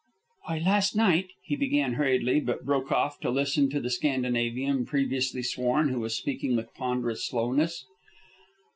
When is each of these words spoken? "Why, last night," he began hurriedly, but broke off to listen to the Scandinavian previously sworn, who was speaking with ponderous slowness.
"Why, 0.47 0.57
last 0.57 0.95
night," 0.95 1.27
he 1.43 1.55
began 1.55 1.93
hurriedly, 1.93 2.39
but 2.39 2.65
broke 2.65 2.91
off 2.91 3.19
to 3.19 3.29
listen 3.29 3.69
to 3.69 3.79
the 3.79 3.91
Scandinavian 3.91 4.83
previously 4.83 5.43
sworn, 5.43 5.89
who 5.89 5.99
was 5.99 6.17
speaking 6.17 6.55
with 6.55 6.73
ponderous 6.73 7.23
slowness. 7.23 7.85